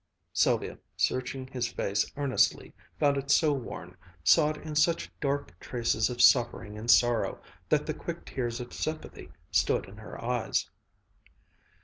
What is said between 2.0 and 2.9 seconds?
earnestly,